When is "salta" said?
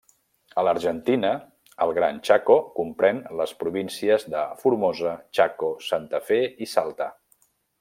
6.75-7.13